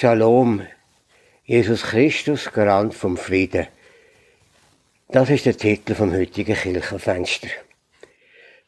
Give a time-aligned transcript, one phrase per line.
[0.00, 0.62] Shalom,
[1.44, 3.66] Jesus Christus, Garant vom Frieden.
[5.08, 7.48] Das ist der Titel vom heutigen Kirchenfenster.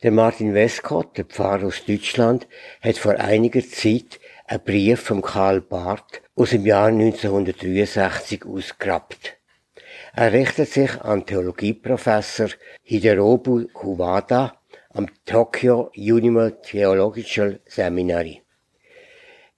[0.03, 2.49] Der Martin Westcott, der Pfarrer aus Deutschland,
[2.83, 9.37] hat vor einiger Zeit einen Brief von Karl Barth aus dem Jahr 1963 ausgerappt.
[10.17, 12.49] Er richtet sich an Theologieprofessor
[12.83, 14.61] Hiderobu Kuwada
[14.95, 18.43] am Tokyo Unimal Theological Seminary.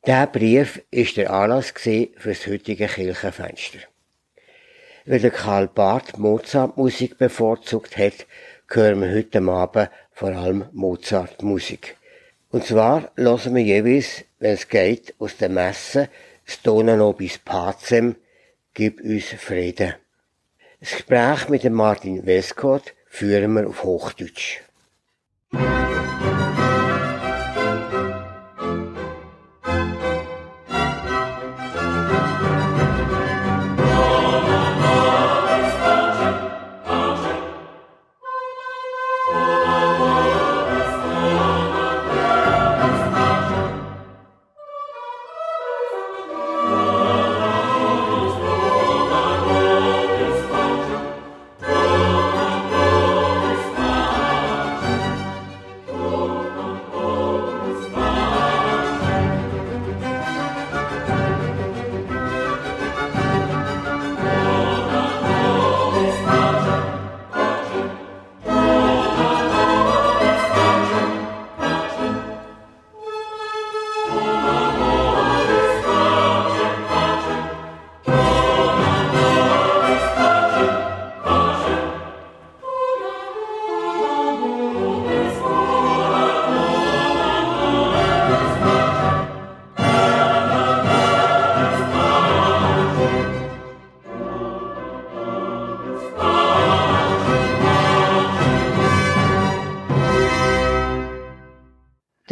[0.05, 3.79] Der Brief ist der Anlass für das heutige Kirchenfenster.
[5.06, 8.27] Weil der Karl Barth Mozart-Musik bevorzugt hat,
[8.66, 11.96] hören wir heute Abend vor allem Mozart-Musik.
[12.51, 16.09] Und zwar hören wir jeweils, wenn es geht, aus der Messe
[16.45, 18.16] Stona nobis pacem,
[18.74, 19.95] gib uns Frieden.
[20.80, 24.62] Das Gespräch mit dem Martin Westcott führen wir auf Hochdeutsch.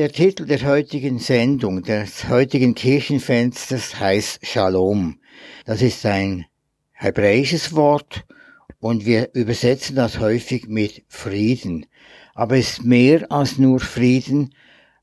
[0.00, 5.20] Der Titel der heutigen Sendung, des heutigen Kirchenfensters heißt Shalom.
[5.66, 6.46] Das ist ein
[6.92, 8.24] hebräisches Wort
[8.78, 11.84] und wir übersetzen das häufig mit Frieden.
[12.34, 14.54] Aber es ist mehr als nur Frieden.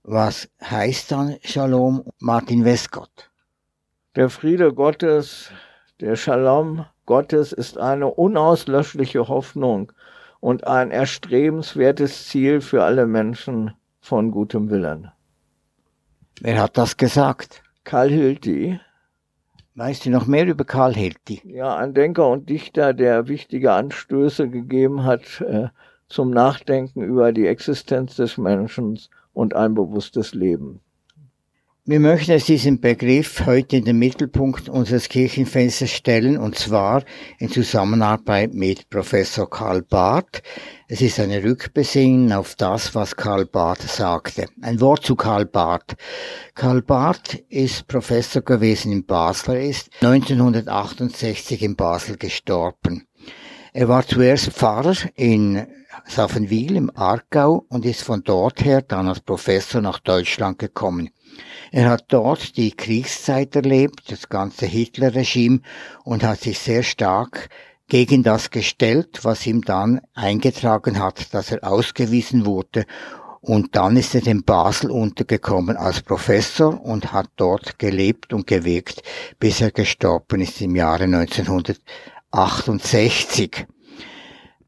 [0.01, 3.29] Was heißt dann Shalom, Martin Westgott?
[4.15, 5.51] Der Friede Gottes,
[6.01, 9.91] der Shalom Gottes ist eine unauslöschliche Hoffnung
[10.39, 13.75] und ein erstrebenswertes Ziel für alle Menschen
[14.07, 15.11] von gutem Willen.
[16.39, 17.61] Wer hat das gesagt?
[17.83, 18.79] Karl Hilti.
[19.75, 21.41] Weißt du noch mehr über Karl Hilti?
[21.43, 25.67] Ja, ein Denker und Dichter, der wichtige Anstöße gegeben hat äh,
[26.07, 28.97] zum Nachdenken über die Existenz des Menschen
[29.33, 30.79] und ein bewusstes Leben.
[31.89, 37.05] Wir möchten es diesen Begriff heute in den Mittelpunkt unseres Kirchenfensters stellen, und zwar
[37.39, 40.43] in Zusammenarbeit mit Professor Karl Barth.
[40.89, 44.47] Es ist eine Rückbesinnen auf das, was Karl Barth sagte.
[44.61, 45.95] Ein Wort zu Karl Barth.
[46.55, 49.55] Karl Barth ist Professor gewesen in Basel.
[49.55, 53.07] Ist 1968 in Basel gestorben.
[53.71, 55.65] Er war zuerst Pfarrer in
[56.05, 61.11] Saffenwil im Aargau und ist von dort her dann als Professor nach Deutschland gekommen.
[61.71, 65.61] Er hat dort die Kriegszeit erlebt, das ganze Hitlerregime
[66.03, 67.49] und hat sich sehr stark
[67.87, 72.85] gegen das gestellt, was ihm dann eingetragen hat, dass er ausgewiesen wurde.
[73.39, 79.03] Und dann ist er in Basel untergekommen als Professor und hat dort gelebt und gewirkt,
[79.39, 83.67] bis er gestorben ist im Jahre 1968.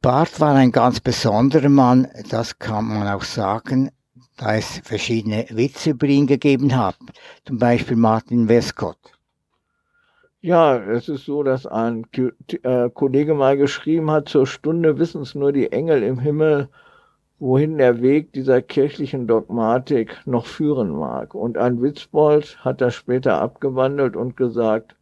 [0.02, 3.92] Barth war ein ganz besonderer Mann, das kann man auch sagen
[4.40, 6.96] da es verschiedene Witze über ihn gegeben hat.
[7.46, 8.98] Zum Beispiel Martin Westcott.
[10.42, 12.08] Ja, es ist so, dass ein
[12.64, 16.70] äh, Kollege mal geschrieben hat, zur Stunde wissen es nur die Engel im Himmel,
[17.40, 21.36] wohin der Weg dieser kirchlichen Dogmatik noch führen mag.
[21.36, 24.96] Und ein Witzbold hat das später abgewandelt und gesagt,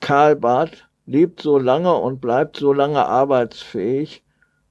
[0.00, 4.22] Karl Barth lebt so lange und bleibt so lange arbeitsfähig,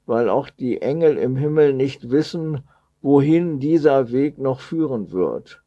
[0.07, 2.63] weil auch die Engel im Himmel nicht wissen,
[3.01, 5.61] wohin dieser Weg noch führen wird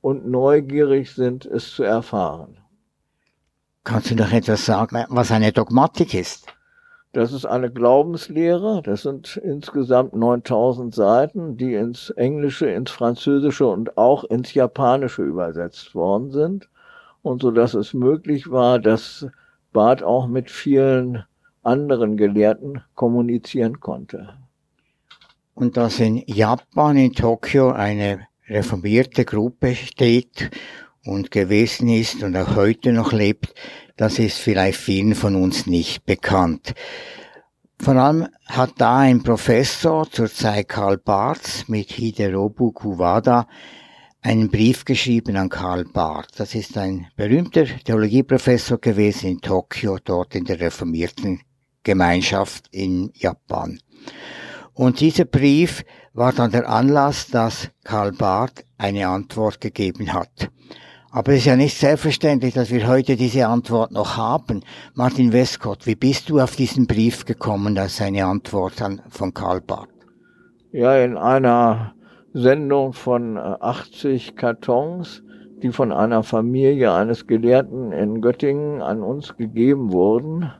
[0.00, 2.56] und neugierig sind, es zu erfahren.
[3.84, 6.46] Kannst du noch etwas sagen, was eine Dogmatik ist?
[7.12, 8.82] Das ist eine Glaubenslehre.
[8.84, 15.94] Das sind insgesamt 9000 Seiten, die ins Englische, ins Französische und auch ins Japanische übersetzt
[15.94, 16.68] worden sind.
[17.22, 19.26] Und so dass es möglich war, dass
[19.72, 21.24] Barth auch mit vielen
[21.62, 24.34] anderen Gelehrten kommunizieren konnte
[25.60, 30.50] und dass in Japan, in Tokio, eine reformierte Gruppe steht
[31.04, 33.54] und gewesen ist und auch heute noch lebt,
[33.96, 36.72] das ist vielleicht vielen von uns nicht bekannt.
[37.78, 43.46] Vor allem hat da ein Professor, zur Zeit Karl Barth, mit Hiderobu Kuwada,
[44.22, 46.30] einen Brief geschrieben an Karl Barth.
[46.38, 51.40] Das ist ein berühmter Theologieprofessor gewesen in Tokio, dort in der reformierten
[51.82, 53.78] Gemeinschaft in Japan.
[54.74, 60.50] Und dieser Brief war dann der Anlass, dass Karl Barth eine Antwort gegeben hat.
[61.12, 64.62] Aber es ist ja nicht selbstverständlich, dass wir heute diese Antwort noch haben.
[64.94, 69.60] Martin Westcott, wie bist du auf diesen Brief gekommen als eine Antwort an, von Karl
[69.60, 69.88] Barth?
[70.70, 71.94] Ja, in einer
[72.32, 75.24] Sendung von 80 äh, Kartons,
[75.62, 80.52] die von einer Familie eines Gelehrten in Göttingen an uns gegeben wurden,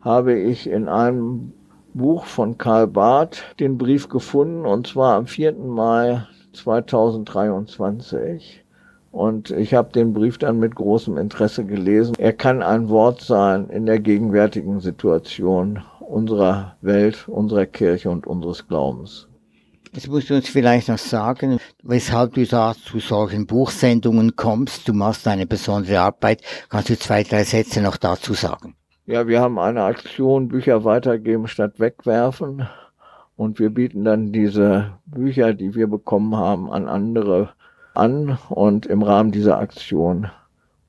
[0.00, 1.52] habe ich in einem
[1.94, 5.52] Buch von Karl Barth den Brief gefunden, und zwar am 4.
[5.52, 8.64] Mai 2023.
[9.12, 12.16] Und ich habe den Brief dann mit großem Interesse gelesen.
[12.18, 18.66] Er kann ein Wort sein in der gegenwärtigen Situation unserer Welt, unserer Kirche und unseres
[18.66, 19.28] Glaubens.
[19.92, 24.88] Jetzt musst du uns vielleicht noch sagen, weshalb du da zu solchen Buchsendungen kommst.
[24.88, 26.42] Du machst eine besondere Arbeit.
[26.68, 28.74] Kannst du zwei, drei Sätze noch dazu sagen?
[29.06, 32.66] Ja, wir haben eine Aktion Bücher weitergeben statt wegwerfen.
[33.36, 37.50] Und wir bieten dann diese Bücher, die wir bekommen haben, an andere
[37.92, 38.38] an.
[38.48, 40.30] Und im Rahmen dieser Aktion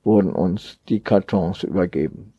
[0.02, 2.32] wurden uns die Kartons übergeben.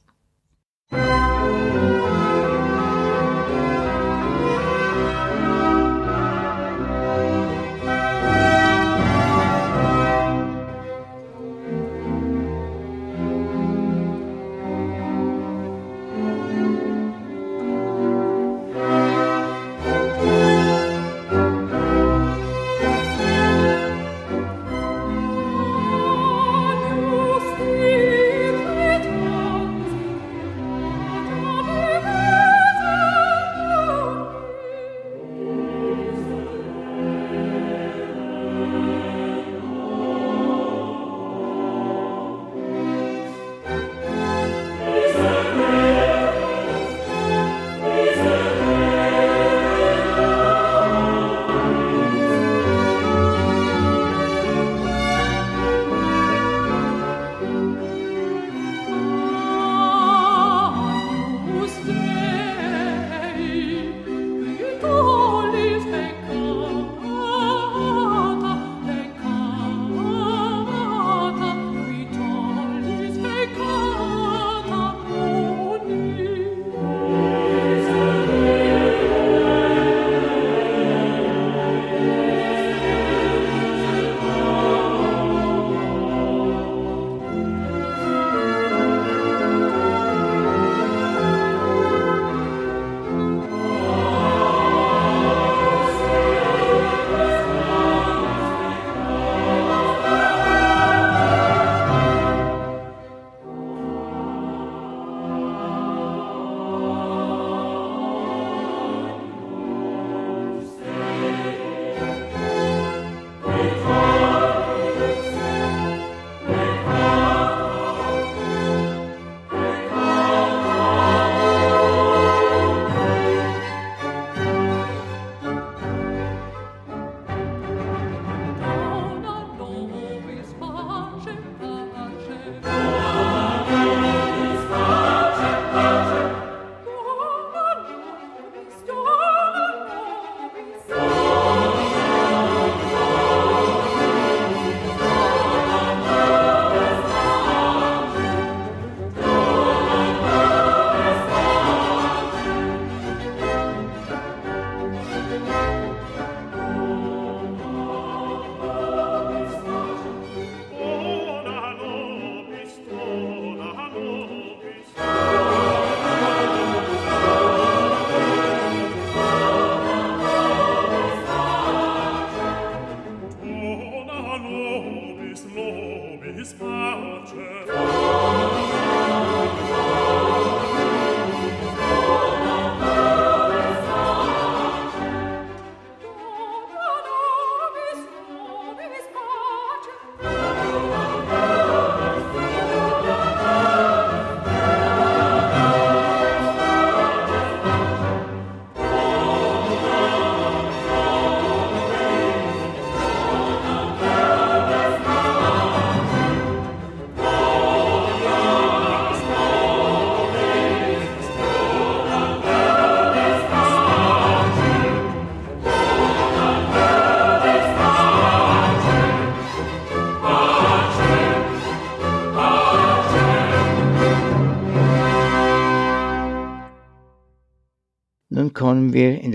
[176.48, 177.97] des Wortes.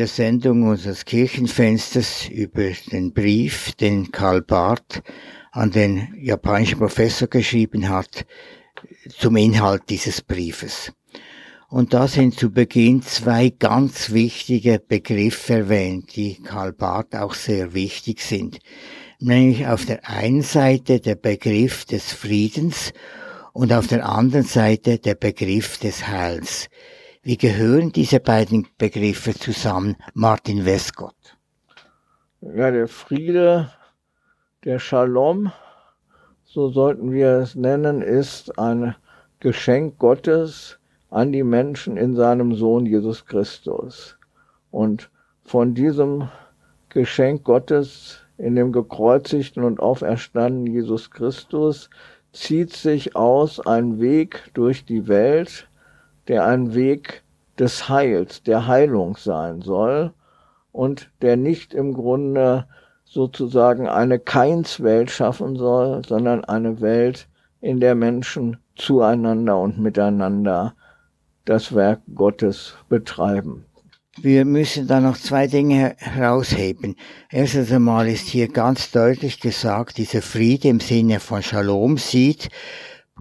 [0.02, 5.00] Der Sendung unseres Kirchenfensters über den Brief, den Karl Barth
[5.52, 8.26] an den japanischen Professor geschrieben hat,
[9.16, 10.92] zum Inhalt dieses Briefes.
[11.68, 17.72] Und da sind zu Beginn zwei ganz wichtige Begriffe erwähnt, die Karl Barth auch sehr
[17.72, 18.58] wichtig sind.
[19.20, 22.92] Nämlich auf der einen Seite der Begriff des Friedens
[23.52, 26.68] und auf der anderen Seite der Begriff des Heils.
[27.24, 31.38] Wie gehören diese beiden Begriffe zusammen, Martin Westcott?
[32.40, 33.70] Ja, der Friede,
[34.64, 35.52] der Shalom,
[36.44, 38.96] so sollten wir es nennen, ist ein
[39.38, 44.18] Geschenk Gottes an die Menschen in seinem Sohn Jesus Christus.
[44.72, 45.08] Und
[45.44, 46.28] von diesem
[46.88, 51.88] Geschenk Gottes in dem gekreuzigten und auferstandenen Jesus Christus
[52.32, 55.68] zieht sich aus ein Weg durch die Welt,
[56.28, 57.22] der ein Weg
[57.58, 60.12] des Heils, der Heilung sein soll
[60.72, 62.66] und der nicht im Grunde
[63.04, 67.28] sozusagen eine Keinswelt schaffen soll, sondern eine Welt,
[67.60, 70.74] in der Menschen zueinander und miteinander
[71.44, 73.64] das Werk Gottes betreiben.
[74.20, 76.96] Wir müssen da noch zwei Dinge herausheben.
[77.30, 82.50] Erstens einmal ist hier ganz deutlich gesagt, dieser Friede im Sinne von Shalom sieht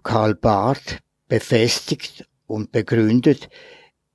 [0.03, 3.49] Karl Barth befestigt und begründet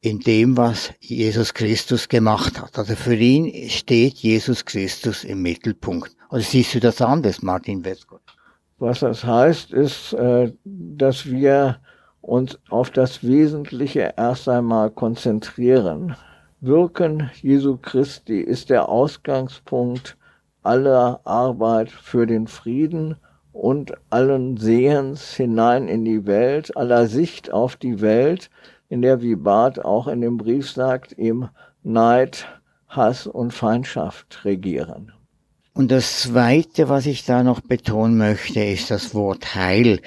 [0.00, 2.78] in dem, was Jesus Christus gemacht hat.
[2.78, 6.14] Also für ihn steht Jesus Christus im Mittelpunkt.
[6.30, 8.22] Oder siehst du das anders, Martin Westgott?
[8.78, 11.80] Was das heißt, ist, äh, dass wir
[12.20, 16.14] uns auf das Wesentliche erst einmal konzentrieren.
[16.60, 20.16] Wirken Jesu Christi ist der Ausgangspunkt
[20.62, 23.16] aller Arbeit für den Frieden
[23.56, 28.50] und allen Sehens hinein in die Welt, aller Sicht auf die Welt,
[28.88, 31.48] in der, wie Barth auch in dem Brief sagt, ihm
[31.82, 32.46] Neid,
[32.88, 35.12] Hass und Feindschaft regieren.
[35.72, 40.00] Und das Zweite, was ich da noch betonen möchte, ist das Wort Heil.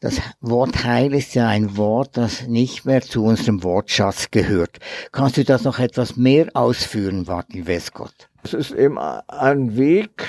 [0.00, 4.78] Das Wort Heil ist ja ein Wort, das nicht mehr zu unserem Wortschatz gehört.
[5.10, 8.28] Kannst du das noch etwas mehr ausführen, Martin Westgott?
[8.44, 10.24] Es ist eben ein Weg,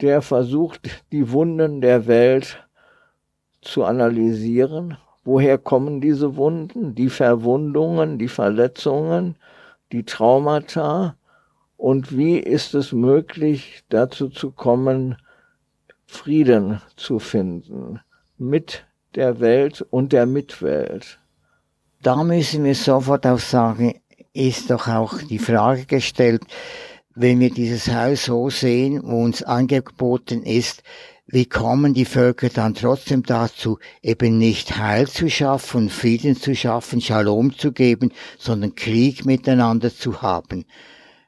[0.00, 2.64] der versucht, die Wunden der Welt
[3.60, 4.96] zu analysieren.
[5.24, 9.36] Woher kommen diese Wunden, die Verwundungen, die Verletzungen,
[9.92, 11.16] die Traumata?
[11.76, 15.16] Und wie ist es möglich, dazu zu kommen,
[16.06, 18.00] Frieden zu finden
[18.38, 21.18] mit der Welt und der Mitwelt?
[22.02, 24.00] Da müssen wir sofort auch sagen,
[24.32, 26.42] ist doch auch die Frage gestellt,
[27.14, 30.82] wenn wir dieses Haus so sehen, wo uns angeboten ist,
[31.30, 37.02] wie kommen die Völker dann trotzdem dazu, eben nicht Heil zu schaffen, Frieden zu schaffen,
[37.02, 40.64] Shalom zu geben, sondern Krieg miteinander zu haben?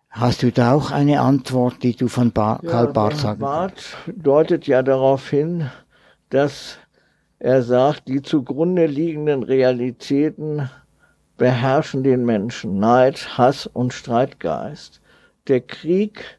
[0.08, 3.96] Hast du da auch eine Antwort, die du von ba ja, Karl Barth sagen Barth
[4.06, 5.70] deutet ja darauf hin,
[6.30, 6.78] dass
[7.38, 10.68] er sagt, die zugrunde liegenden Realitäten
[11.36, 15.00] beherrschen den Menschen, Neid, Hass und Streitgeist
[15.48, 16.38] der Krieg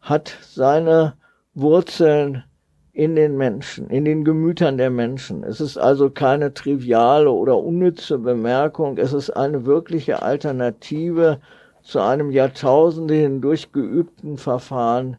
[0.00, 1.14] hat seine
[1.54, 2.44] Wurzeln
[2.92, 5.42] in den Menschen, in den Gemütern der Menschen.
[5.42, 11.40] Es ist also keine triviale oder unnütze Bemerkung, es ist eine wirkliche Alternative
[11.82, 15.16] zu einem Jahrtausende hindurch geübten Verfahren,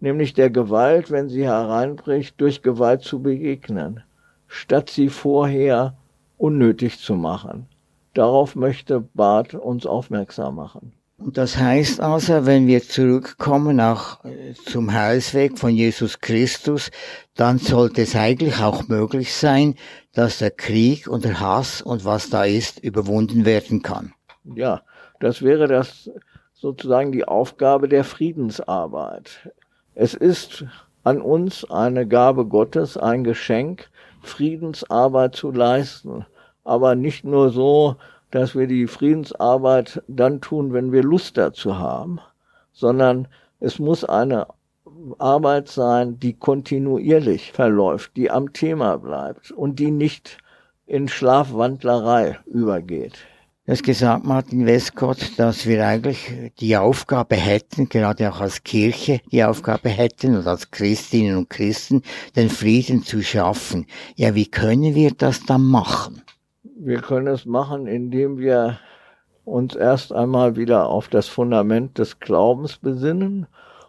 [0.00, 4.02] nämlich der Gewalt, wenn sie hereinbricht, durch Gewalt zu begegnen,
[4.46, 5.96] statt sie vorher
[6.36, 7.66] unnötig zu machen.
[8.14, 10.92] Darauf möchte Barth uns aufmerksam machen.
[11.18, 16.90] Und das heißt also, wenn wir zurückkommen auch äh, zum Heilsweg von Jesus Christus,
[17.34, 19.74] dann sollte es eigentlich auch möglich sein,
[20.14, 24.14] dass der Krieg und der Hass und was da ist, überwunden werden kann.
[24.44, 24.82] Ja,
[25.18, 26.08] das wäre das
[26.54, 29.50] sozusagen die Aufgabe der Friedensarbeit.
[29.96, 30.64] Es ist
[31.02, 33.90] an uns eine Gabe Gottes, ein Geschenk,
[34.22, 36.26] Friedensarbeit zu leisten.
[36.64, 37.96] Aber nicht nur so,
[38.30, 42.20] dass wir die Friedensarbeit dann tun, wenn wir Lust dazu haben,
[42.72, 43.28] sondern
[43.60, 44.46] es muss eine
[45.18, 50.38] Arbeit sein, die kontinuierlich verläuft, die am Thema bleibt und die nicht
[50.86, 53.18] in Schlafwandlerei übergeht.
[53.68, 59.44] Hast gesagt, Martin Westcott, dass wir eigentlich die Aufgabe hätten, gerade auch als Kirche die
[59.44, 62.02] Aufgabe hätten und als Christinnen und Christen,
[62.34, 63.86] den Frieden zu schaffen.
[64.16, 66.22] Ja, wie können wir das dann machen?
[66.76, 68.78] Wir können es machen, indem wir
[69.44, 73.46] uns erst einmal wieder auf das Fundament des Glaubens besinnen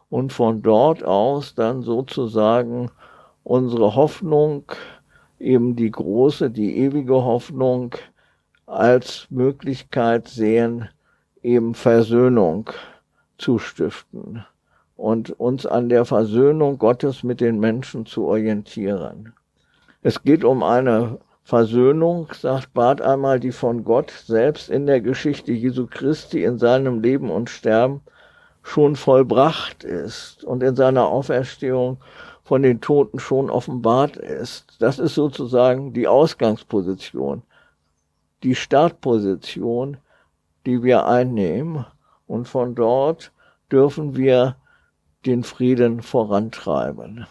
[0.10, 2.90] und von dort aus dann sozusagen
[3.44, 4.64] unsere Hoffnung,
[5.40, 7.96] eben die große, die ewige Hoffnung
[8.66, 10.90] als Möglichkeit sehen,
[11.42, 12.70] eben Versöhnung
[13.38, 14.46] zu stiften
[14.96, 19.34] und uns an der Versöhnung Gottes mit den Menschen zu orientieren.
[20.02, 25.52] Es geht um eine Versöhnung, sagt Barth einmal, die von Gott selbst in der Geschichte
[25.52, 28.02] Jesu Christi in seinem Leben und Sterben
[28.62, 31.98] schon vollbracht ist und in seiner Auferstehung
[32.44, 34.76] von den Toten schon offenbart ist.
[34.80, 37.42] Das ist sozusagen die Ausgangsposition,
[38.44, 39.98] die Startposition,
[40.68, 41.84] die wir einnehmen.
[42.28, 43.32] Und von dort
[43.72, 44.56] dürfen wir
[45.26, 47.26] den Frieden vorantreiben.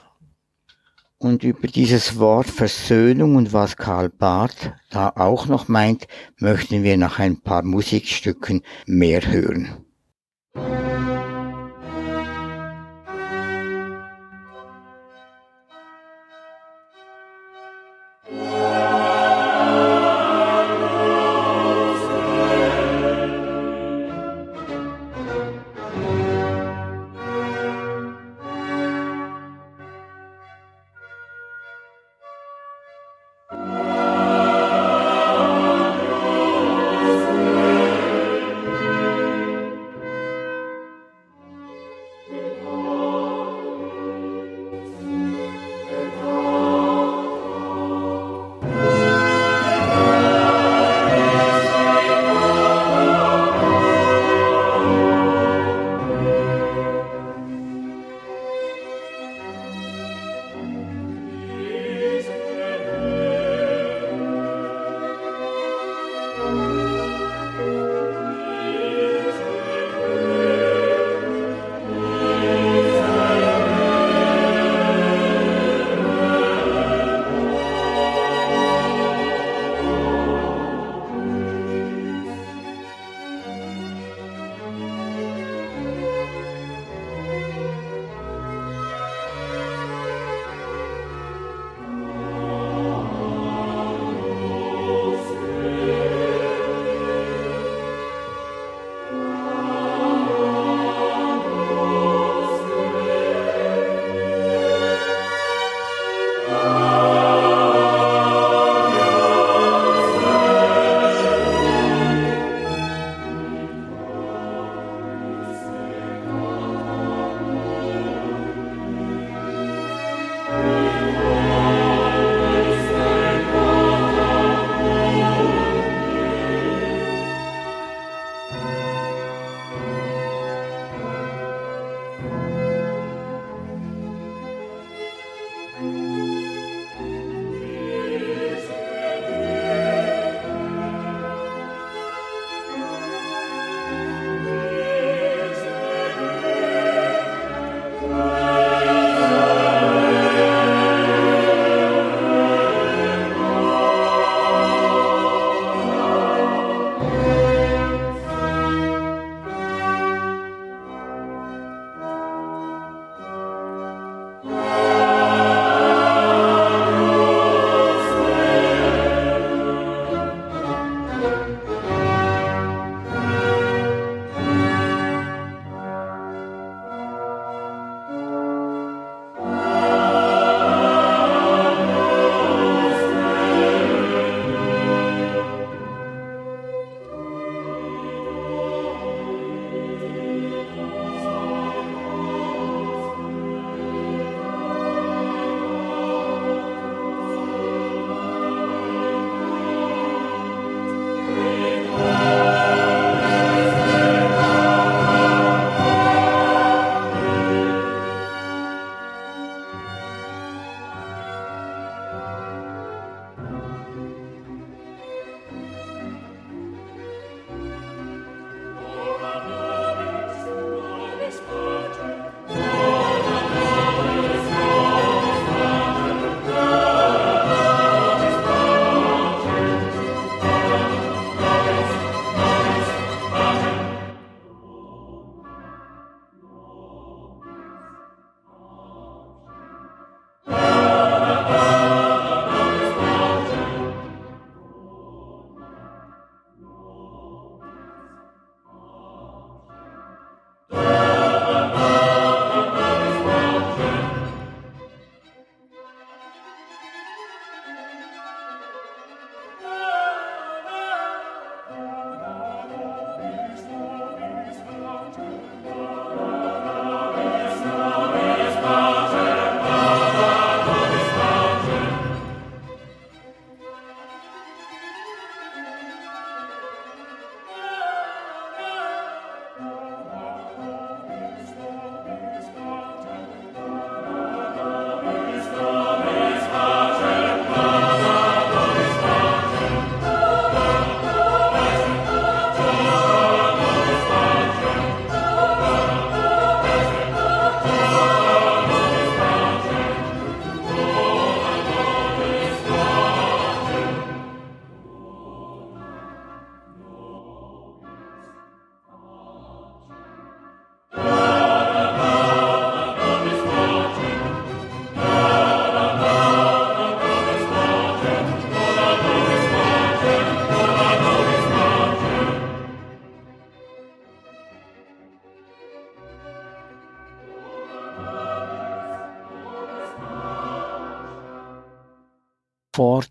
[1.20, 6.06] Und über dieses Wort Versöhnung und was Karl Barth da auch noch meint,
[6.38, 9.87] möchten wir nach ein paar Musikstücken mehr hören.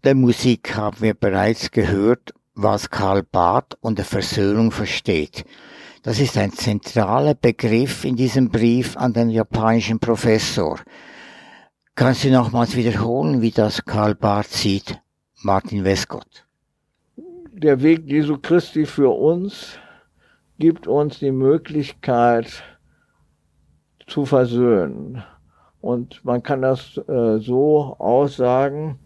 [0.03, 5.43] Der Musik haben wir bereits gehört, was Karl Barth unter Versöhnung versteht.
[6.03, 10.79] Das ist ein zentraler Begriff in diesem Brief an den japanischen Professor.
[11.95, 15.01] Kannst du nochmals wiederholen, wie das Karl Barth sieht,
[15.41, 16.45] Martin Westcott?
[17.51, 19.79] Der Weg Jesu Christi für uns
[20.59, 22.63] gibt uns die Möglichkeit
[24.05, 25.23] zu versöhnen.
[25.81, 28.99] Und man kann das äh, so aussagen,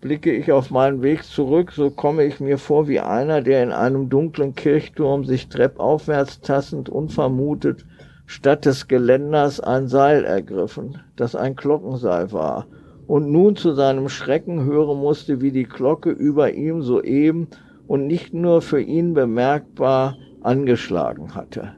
[0.00, 3.72] blicke ich auf meinen Weg zurück, so komme ich mir vor wie einer, der in
[3.72, 7.84] einem dunklen Kirchturm sich treppaufwärts tassend unvermutet
[8.26, 12.66] statt des Geländers ein Seil ergriffen, das ein Glockenseil war,
[13.06, 17.48] und nun zu seinem Schrecken hören musste, wie die Glocke über ihm soeben
[17.86, 21.74] und nicht nur für ihn bemerkbar angeschlagen hatte.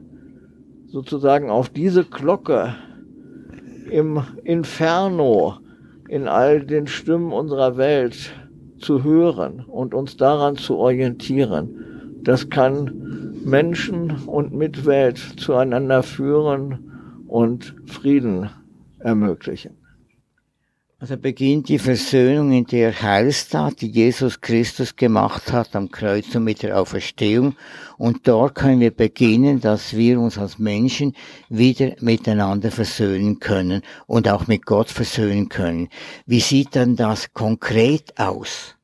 [0.87, 2.75] Sozusagen auf diese Glocke
[3.89, 5.55] im Inferno
[6.11, 8.33] in all den Stimmen unserer Welt
[8.79, 12.19] zu hören und uns daran zu orientieren.
[12.21, 18.49] Das kann Menschen und Mitwelt zueinander führen und Frieden
[18.99, 19.77] ermöglichen.
[21.01, 26.43] Also beginnt die Versöhnung in der Heilstat, die Jesus Christus gemacht hat am Kreuz und
[26.43, 27.55] mit der Auferstehung.
[27.97, 31.15] Und dort können wir beginnen, dass wir uns als Menschen
[31.49, 35.89] wieder miteinander versöhnen können und auch mit Gott versöhnen können.
[36.27, 38.75] Wie sieht dann das konkret aus?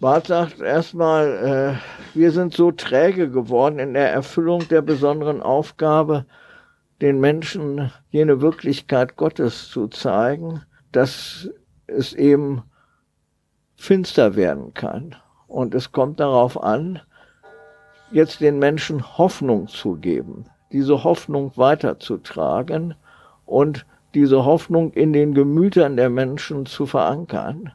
[0.00, 6.26] Barth sagt erstmal, äh, wir sind so träge geworden in der Erfüllung der besonderen Aufgabe,
[7.00, 10.62] den Menschen jene Wirklichkeit Gottes zu zeigen
[10.92, 11.48] dass
[11.86, 12.62] es eben
[13.76, 15.16] finster werden kann.
[15.48, 17.00] Und es kommt darauf an,
[18.12, 22.94] jetzt den Menschen Hoffnung zu geben, diese Hoffnung weiterzutragen
[23.46, 27.72] und diese Hoffnung in den Gemütern der Menschen zu verankern,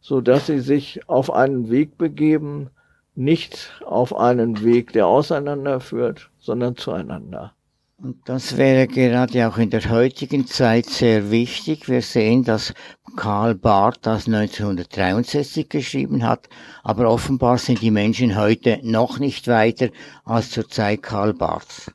[0.00, 2.70] so dass sie sich auf einen Weg begeben,
[3.14, 7.52] nicht auf einen Weg, der auseinanderführt, sondern zueinander.
[8.02, 11.88] Und das wäre gerade auch in der heutigen Zeit sehr wichtig.
[11.88, 12.74] Wir sehen, dass
[13.14, 16.48] Karl Barth das 1963 geschrieben hat,
[16.82, 19.90] aber offenbar sind die Menschen heute noch nicht weiter
[20.24, 21.92] als zur Zeit Karl Barths.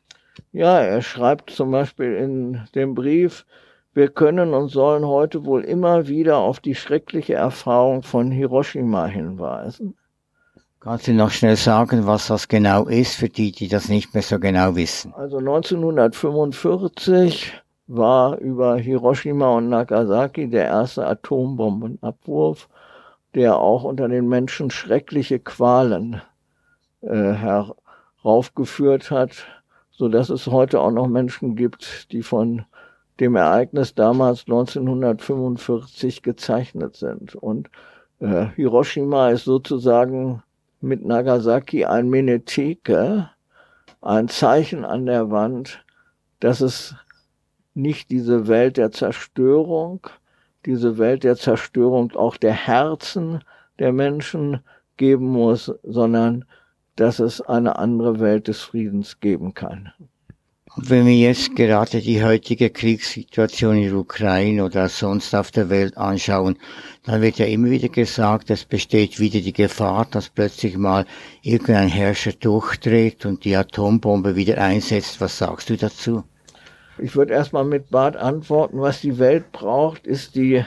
[0.53, 3.45] Ja, er schreibt zum Beispiel in dem Brief,
[3.93, 9.97] wir können und sollen heute wohl immer wieder auf die schreckliche Erfahrung von Hiroshima hinweisen.
[10.87, 14.23] Kannst du noch schnell sagen, was das genau ist, für die, die das nicht mehr
[14.23, 15.13] so genau wissen?
[15.15, 22.69] Also 1945 war über Hiroshima und Nagasaki der erste Atombombenabwurf,
[23.35, 26.21] der auch unter den Menschen schreckliche Qualen
[27.01, 27.33] äh,
[28.23, 29.45] heraufgeführt hat,
[29.91, 32.63] so dass es heute auch noch Menschen gibt, die von
[33.19, 37.35] dem Ereignis damals 1945 gezeichnet sind.
[37.35, 37.69] Und
[38.21, 40.43] äh, Hiroshima ist sozusagen
[40.81, 43.29] mit Nagasaki ein Menetheke,
[44.01, 45.83] ein Zeichen an der Wand,
[46.39, 46.95] dass es
[47.73, 50.07] nicht diese Welt der Zerstörung,
[50.65, 53.43] diese Welt der Zerstörung auch der Herzen
[53.79, 54.61] der Menschen
[54.97, 56.45] geben muss, sondern
[56.95, 59.93] dass es eine andere Welt des Friedens geben kann.
[60.77, 65.71] Und wenn wir jetzt gerade die heutige Kriegssituation in der Ukraine oder sonst auf der
[65.71, 66.55] Welt anschauen,
[67.03, 71.07] dann wird ja immer wieder gesagt, es besteht wieder die Gefahr, dass plötzlich mal
[71.41, 75.19] irgendein Herrscher durchdreht und die Atombombe wieder einsetzt.
[75.19, 76.23] Was sagst du dazu?
[76.99, 80.63] Ich würde erstmal mit Bart antworten, was die Welt braucht, ist die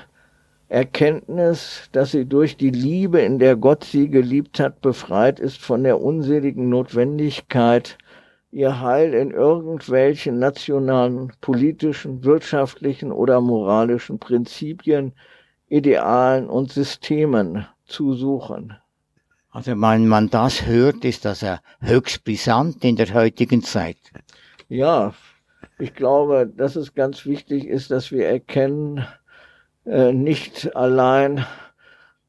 [0.69, 5.85] Erkenntnis, dass sie durch die Liebe, in der Gott sie geliebt hat, befreit ist von
[5.85, 7.97] der unseligen Notwendigkeit,
[8.53, 15.13] ihr Heil in irgendwelchen nationalen, politischen, wirtschaftlichen oder moralischen Prinzipien,
[15.69, 18.75] Idealen und Systemen zu suchen.
[19.53, 23.99] Also wenn man das hört, ist das ja höchst brisant in der heutigen Zeit.
[24.69, 25.15] Ja,
[25.79, 29.05] ich glaube, dass es ganz wichtig ist, dass wir erkennen,
[29.85, 31.45] äh, nicht allein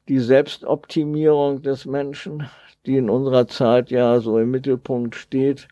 [0.08, 2.50] die Selbstoptimierung des Menschen,
[2.86, 5.68] die in unserer Zeit ja so im Mittelpunkt steht,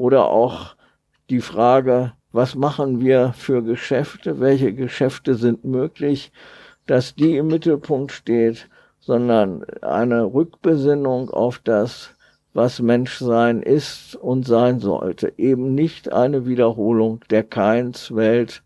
[0.00, 0.76] oder auch
[1.28, 6.32] die Frage, was machen wir für Geschäfte, welche Geschäfte sind möglich,
[6.86, 12.14] dass die im Mittelpunkt steht, sondern eine Rückbesinnung auf das,
[12.54, 15.34] was Menschsein ist und sein sollte.
[15.36, 18.62] Eben nicht eine Wiederholung der Keinswelt,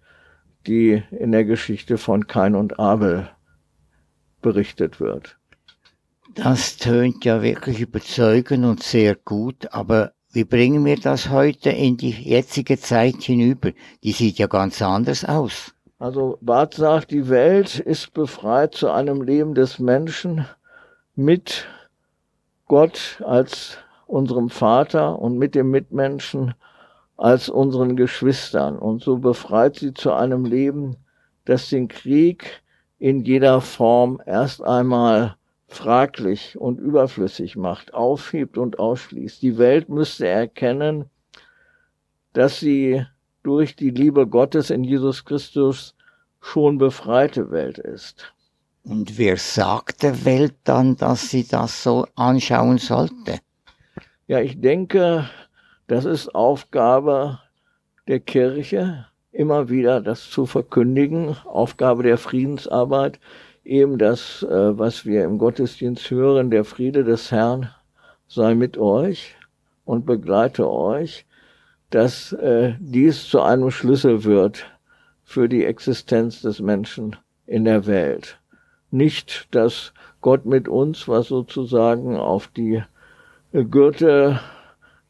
[0.68, 3.28] die in der Geschichte von Kain und Abel
[4.40, 5.36] berichtet wird.
[6.34, 11.96] Das tönt ja wirklich überzeugend und sehr gut, aber wie bringen wir das heute in
[11.96, 13.70] die jetzige Zeit hinüber?
[14.02, 15.72] Die sieht ja ganz anders aus.
[16.00, 20.46] Also Barth sagt, die Welt ist befreit zu einem Leben des Menschen
[21.14, 21.66] mit
[22.66, 26.54] Gott als unserem Vater und mit dem Mitmenschen
[27.16, 28.76] als unseren Geschwistern.
[28.76, 30.96] Und so befreit sie zu einem Leben,
[31.44, 32.62] das den Krieg
[32.98, 35.36] in jeder Form erst einmal
[35.74, 39.42] fraglich und überflüssig macht, aufhebt und ausschließt.
[39.42, 41.06] Die Welt müsste erkennen,
[42.32, 43.04] dass sie
[43.42, 45.94] durch die Liebe Gottes in Jesus Christus
[46.40, 48.32] schon befreite Welt ist.
[48.84, 53.40] Und wer sagt der Welt dann, dass sie das so anschauen sollte?
[54.26, 55.28] Ja, ich denke,
[55.86, 57.40] das ist Aufgabe
[58.08, 63.18] der Kirche, immer wieder das zu verkündigen, Aufgabe der Friedensarbeit,
[63.64, 67.70] eben das, äh, was wir im Gottesdienst hören, der Friede des Herrn
[68.28, 69.36] sei mit euch
[69.84, 71.26] und begleite euch,
[71.90, 74.66] dass äh, dies zu einem Schlüssel wird
[75.22, 78.38] für die Existenz des Menschen in der Welt.
[78.90, 82.82] Nicht, dass Gott mit uns, was sozusagen auf die
[83.52, 84.40] Gürtel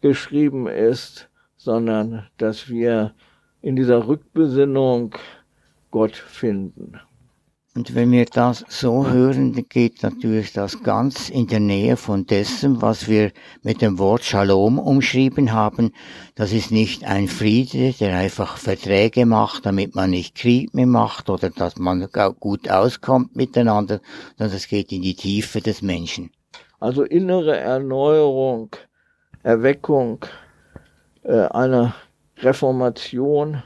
[0.00, 3.14] geschrieben ist, sondern dass wir
[3.62, 5.14] in dieser Rückbesinnung
[5.90, 7.00] Gott finden.
[7.76, 12.24] Und wenn wir das so hören, dann geht natürlich das ganz in der Nähe von
[12.24, 13.32] dessen, was wir
[13.64, 15.92] mit dem Wort Shalom umschrieben haben.
[16.36, 21.28] Das ist nicht ein Friede, der einfach Verträge macht, damit man nicht Krieg mehr macht
[21.28, 22.08] oder dass man
[22.38, 24.00] gut auskommt miteinander,
[24.38, 26.30] sondern es geht in die Tiefe des Menschen.
[26.78, 28.70] Also innere Erneuerung,
[29.42, 30.24] Erweckung,
[31.24, 31.92] äh, eine
[32.38, 33.64] Reformation,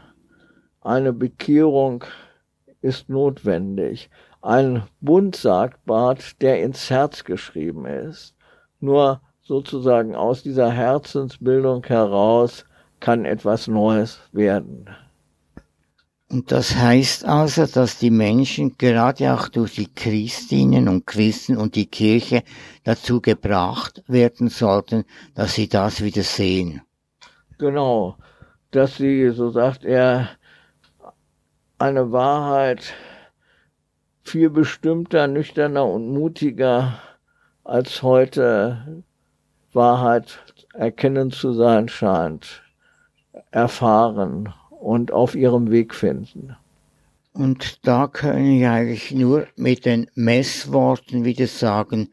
[0.81, 2.05] eine Bekehrung,
[2.81, 4.11] ist notwendig.
[4.41, 8.35] Ein Bund, sagt Barth, der ins Herz geschrieben ist.
[8.81, 12.65] Nur sozusagen aus dieser Herzensbildung heraus
[13.01, 14.89] kann etwas Neues werden.
[16.31, 21.75] Und das heißt also, dass die Menschen gerade auch durch die Christinnen und Christen und
[21.75, 22.43] die Kirche
[22.85, 26.83] dazu gebracht werden sollten, dass sie das wieder sehen.
[27.57, 28.17] Genau,
[28.71, 30.29] dass sie, so sagt er,
[31.79, 32.95] eine Wahrheit
[34.23, 37.01] viel bestimmter, nüchterner und mutiger
[37.65, 39.03] als heute
[39.73, 40.39] Wahrheit
[40.75, 42.63] erkennen zu sein scheint,
[43.51, 46.57] erfahren und auf ihrem Weg finden.
[47.33, 52.11] Und da können wir eigentlich nur mit den Messworten wieder sagen,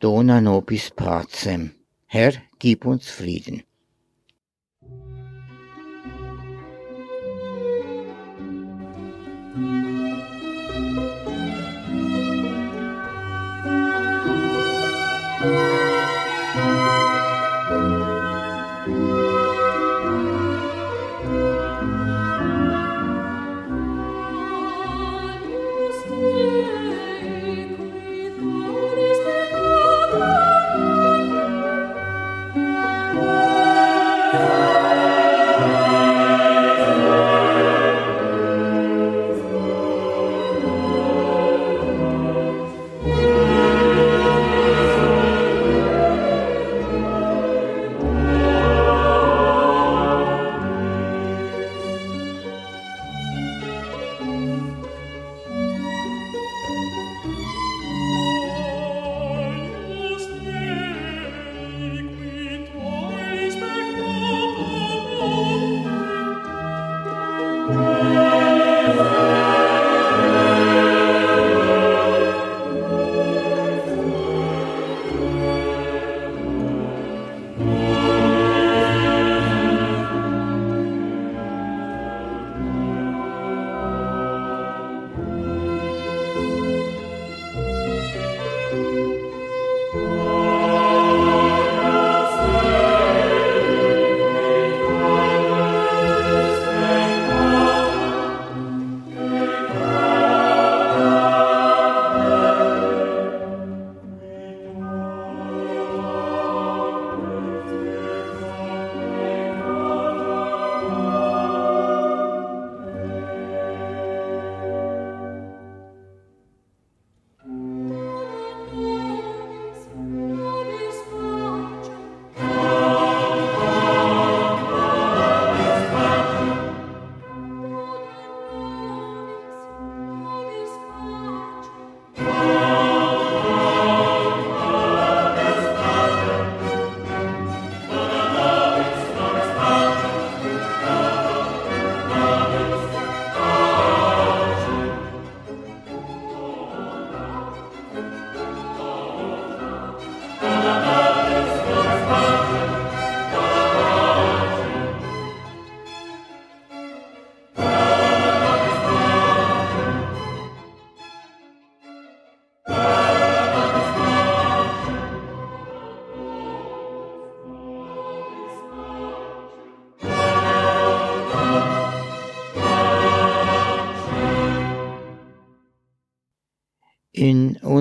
[0.00, 1.72] Dona nobis pacem.
[2.06, 3.62] Herr, gib uns Frieden.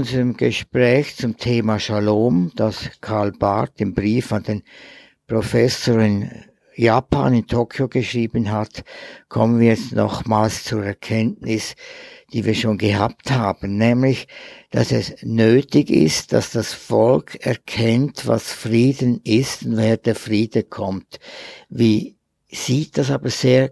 [0.03, 4.63] Unserem Gespräch zum Thema Shalom, das Karl Barth im Brief an den
[5.27, 6.29] Professor in
[6.75, 8.83] Japan in Tokio geschrieben hat,
[9.29, 11.75] kommen wir jetzt nochmals zur Erkenntnis,
[12.33, 14.27] die wir schon gehabt haben, nämlich,
[14.71, 20.63] dass es nötig ist, dass das Volk erkennt, was Frieden ist und woher der Friede
[20.63, 21.21] kommt.
[21.69, 22.17] Wie
[22.51, 23.71] sieht das aber sehr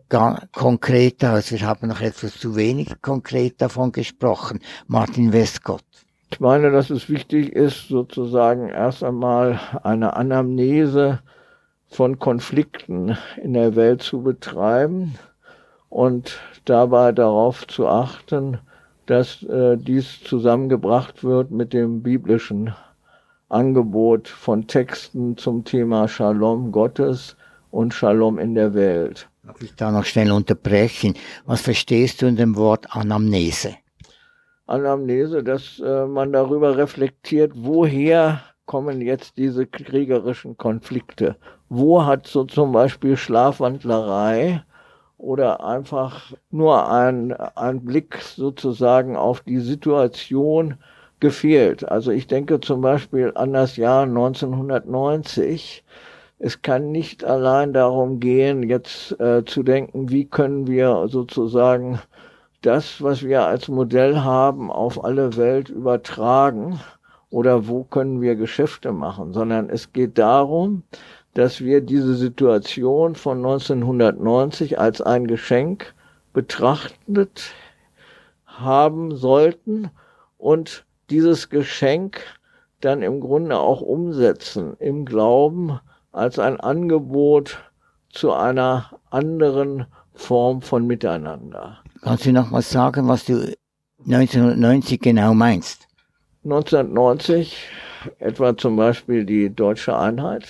[0.54, 1.52] konkret aus?
[1.52, 4.62] Wir haben noch etwas zu wenig konkret davon gesprochen.
[4.88, 5.84] Martin Westcott.
[6.32, 11.20] Ich meine, dass es wichtig ist, sozusagen erst einmal eine Anamnese
[11.88, 15.16] von Konflikten in der Welt zu betreiben
[15.90, 18.60] und dabei darauf zu achten,
[19.06, 22.74] dass äh, dies zusammengebracht wird mit dem biblischen
[23.50, 27.36] Angebot von Texten zum Thema Shalom Gottes
[27.72, 29.28] und Shalom in der Welt.
[29.44, 31.16] Darf ich da noch schnell unterbrechen?
[31.46, 33.76] Was verstehst du in dem Wort Anamnese?
[34.72, 41.36] Anamnese, dass äh, man darüber reflektiert, woher kommen jetzt diese kriegerischen Konflikte?
[41.70, 44.64] Wo hat so zum Beispiel Schlafwandlerei
[45.18, 50.78] oder einfach nur ein, ein Blick sozusagen auf die Situation
[51.22, 51.88] gefehlt.
[51.88, 55.84] Also ich denke zum Beispiel an das Jahr 1990.
[56.40, 62.00] Es kann nicht allein darum gehen, jetzt äh, zu denken, wie können wir sozusagen
[62.62, 66.80] das, was wir als Modell haben, auf alle Welt übertragen
[67.30, 70.84] oder wo können wir Geschäfte machen, sondern es geht darum,
[71.34, 75.94] dass wir diese Situation von 1990 als ein Geschenk
[76.34, 77.54] betrachtet
[78.46, 79.90] haben sollten
[80.38, 82.22] und dieses Geschenk
[82.82, 85.80] dann im Grunde auch umsetzen im Glauben
[86.12, 87.60] als ein Angebot
[88.10, 91.80] zu einer anderen Form von Miteinander.
[92.02, 93.56] Kannst du noch mal sagen, was du
[94.06, 95.88] 1990 genau meinst?
[96.44, 97.56] 1990
[98.18, 100.48] etwa zum Beispiel die deutsche Einheit,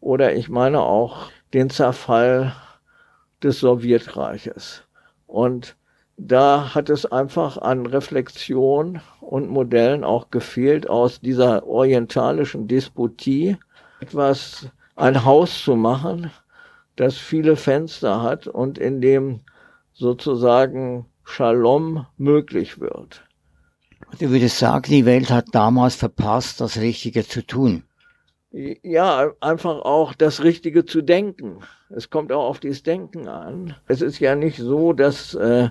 [0.00, 2.54] oder ich meine auch den Zerfall
[3.42, 4.84] des Sowjetreiches.
[5.26, 5.76] Und
[6.16, 13.56] da hat es einfach an Reflexion und Modellen auch gefehlt, aus dieser orientalischen Disputie
[14.00, 16.30] etwas, ein Haus zu machen,
[16.94, 19.40] das viele Fenster hat und in dem
[20.00, 23.24] sozusagen Shalom möglich wird.
[24.18, 27.84] Du würdest sagen, die Welt hat damals verpasst, das Richtige zu tun
[28.50, 31.60] ja, einfach auch das Richtige zu denken.
[31.88, 33.74] Es kommt auch auf dieses Denken an.
[33.86, 35.70] Es ist ja nicht so, dass äh,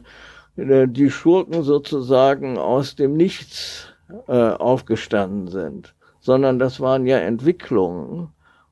[0.56, 3.94] die Schurken sozusagen aus dem Nichts
[4.28, 8.30] äh, aufgestanden sind, sondern das waren ja Entwicklungen.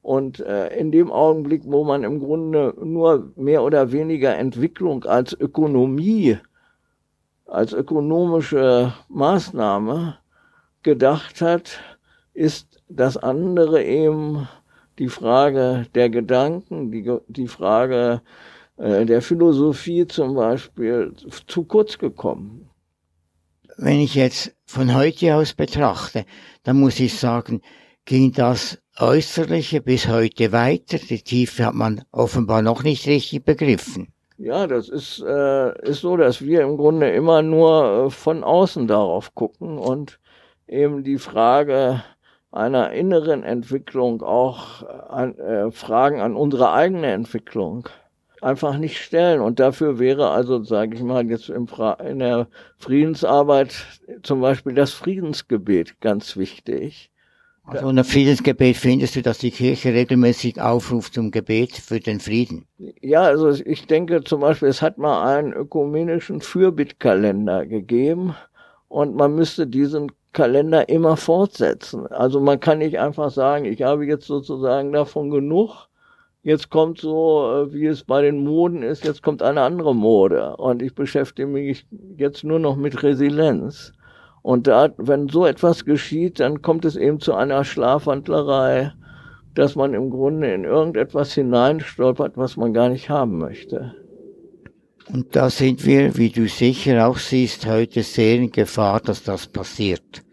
[0.08, 5.34] Und äh, in dem Augenblick, wo man im Grunde nur mehr oder weniger Entwicklung als
[5.34, 6.38] Ökonomie,
[7.46, 10.18] als ökonomische Maßnahme
[10.82, 11.82] gedacht hat,
[12.34, 14.48] ist das andere eben
[14.98, 18.22] die Frage der Gedanken, die, die Frage
[18.78, 21.12] äh, der Philosophie zum Beispiel
[21.48, 22.70] zu kurz gekommen.
[23.76, 26.24] Wenn ich jetzt von heute aus betrachte,
[26.64, 27.62] dann muss ich sagen,
[28.06, 30.98] ging das Äußerliche bis heute weiter.
[30.98, 34.08] Die Tiefe hat man offenbar noch nicht richtig begriffen.
[34.40, 38.88] Ja, das ist, äh, ist so, dass wir im Grunde immer nur äh, von außen
[38.88, 40.20] darauf gucken und
[40.68, 42.04] eben die Frage
[42.52, 47.90] einer inneren Entwicklung auch an, äh, Fragen an unsere eigene Entwicklung
[48.42, 49.42] einfach nicht stellen.
[49.42, 53.76] Und dafür wäre also, sage ich mal, jetzt in der Friedensarbeit
[54.24, 57.12] zum Beispiel das Friedensgebet ganz wichtig.
[57.68, 62.66] Also unter Friedensgebet findest du, dass die Kirche regelmäßig aufruft zum Gebet für den Frieden?
[63.02, 68.36] Ja, also ich denke zum Beispiel, es hat mal einen ökumenischen Fürbittkalender gegeben
[68.88, 72.08] und man müsste diesen Kalender immer fortsetzen.
[72.08, 75.88] Also man kann nicht einfach sagen, ich habe jetzt sozusagen davon genug.
[76.44, 80.56] Jetzt kommt so, äh, wie es bei den Moden ist, jetzt kommt eine andere Mode.
[80.56, 83.92] Und ich beschäftige mich jetzt nur noch mit Resilienz.
[84.48, 88.94] Und da, wenn so etwas geschieht, dann kommt es eben zu einer Schlafwandlerei,
[89.56, 93.94] dass man im Grunde in irgendetwas hineinstolpert, was man gar nicht haben möchte.
[95.12, 99.48] Und da sind wir, wie du sicher auch siehst, heute sehr in Gefahr, dass das
[99.48, 100.24] passiert.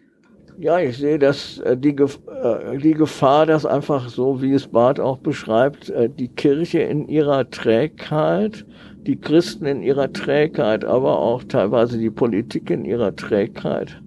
[0.58, 5.00] Ja, ich sehe, dass äh, die, äh, die Gefahr, dass einfach so, wie es Barth
[5.00, 8.64] auch beschreibt, äh, die Kirche in ihrer Trägheit,
[9.08, 14.00] die Christen in ihrer Trägheit, aber auch teilweise die Politik in ihrer Trägheit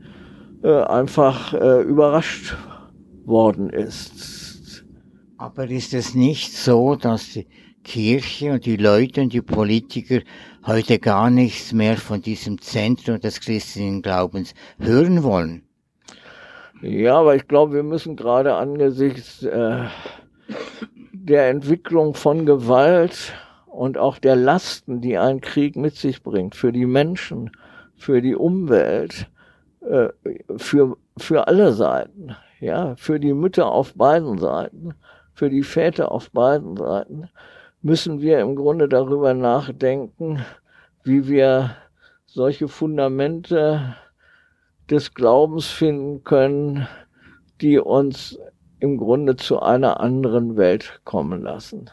[0.63, 2.55] einfach überrascht
[3.25, 4.85] worden ist.
[5.37, 7.47] Aber ist es nicht so, dass die
[7.83, 10.19] Kirche und die Leute und die Politiker
[10.65, 15.63] heute gar nichts mehr von diesem Zentrum des christlichen Glaubens hören wollen.
[16.81, 19.85] Ja, aber ich glaube, wir müssen gerade angesichts äh,
[21.13, 23.33] der Entwicklung von Gewalt
[23.65, 27.51] und auch der Lasten, die ein Krieg mit sich bringt, für die Menschen,
[27.95, 29.27] für die Umwelt,
[29.81, 30.09] äh,
[30.57, 34.93] für, für alle Seiten, ja, für die Mütter auf beiden Seiten,
[35.33, 37.29] für die Väter auf beiden Seiten,
[37.81, 40.43] müssen wir im Grunde darüber nachdenken,
[41.03, 41.75] wie wir
[42.25, 43.95] solche Fundamente
[44.89, 46.87] des Glaubens finden können,
[47.61, 48.37] die uns
[48.79, 51.89] im Grunde zu einer anderen Welt kommen lassen.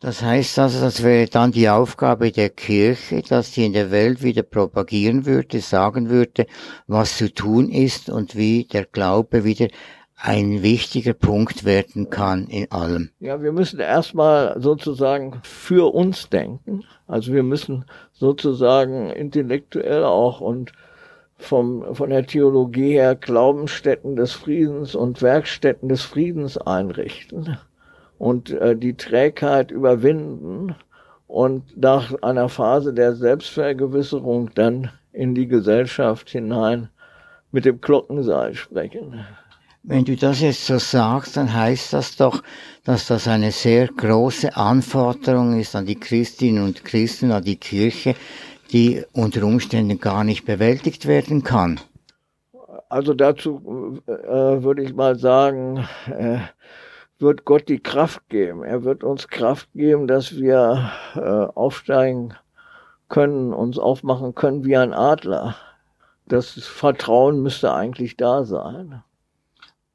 [0.00, 4.22] Das heißt also, das wäre dann die Aufgabe der Kirche, dass sie in der Welt
[4.22, 6.46] wieder propagieren würde, sagen würde,
[6.86, 9.68] was zu tun ist und wie der Glaube wieder
[10.16, 13.10] ein wichtiger Punkt werden kann in allem.
[13.20, 16.84] Ja, wir müssen erstmal sozusagen für uns denken.
[17.06, 20.72] Also wir müssen sozusagen intellektuell auch und
[21.38, 27.58] vom, von der Theologie her Glaubensstätten des Friedens und Werkstätten des Friedens einrichten
[28.18, 30.74] und äh, die Trägheit überwinden
[31.26, 36.88] und nach einer Phase der Selbstvergewisserung dann in die Gesellschaft hinein
[37.50, 39.24] mit dem Glockenseil sprechen.
[39.82, 42.42] Wenn du das jetzt so sagst, dann heißt das doch,
[42.84, 48.16] dass das eine sehr große Anforderung ist an die Christinnen und Christen, an die Kirche,
[48.72, 51.78] die unter Umständen gar nicht bewältigt werden kann.
[52.88, 54.12] Also dazu äh,
[54.62, 56.38] würde ich mal sagen, äh,
[57.18, 58.62] wird Gott die Kraft geben.
[58.62, 62.34] Er wird uns Kraft geben, dass wir äh, aufsteigen
[63.08, 65.56] können, uns aufmachen können wie ein Adler.
[66.26, 69.02] Das Vertrauen müsste eigentlich da sein.